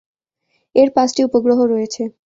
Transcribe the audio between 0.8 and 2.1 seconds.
এর পাঁচটি উপগ্রহ রয়েছে।